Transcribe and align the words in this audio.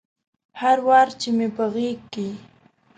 هر 0.61 0.77
وار 0.87 1.07
چې 1.19 1.29
مې 1.37 1.47
په 1.55 1.63
غیږ 1.73 1.99
کې 2.13 2.29